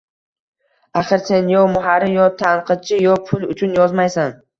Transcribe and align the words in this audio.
Axir, 1.01 1.19
sen 1.27 1.51
yo 1.53 1.59
muharrir, 1.73 2.13
yo 2.15 2.25
tanqidchi, 2.39 2.97
yo 3.05 3.19
pul 3.29 3.47
uchun 3.51 3.77
yozmaysan 3.81 4.35